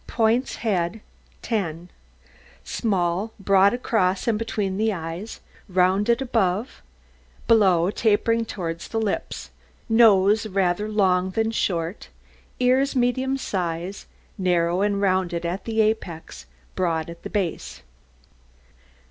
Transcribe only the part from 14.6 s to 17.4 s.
and rounded at the apex, broad at the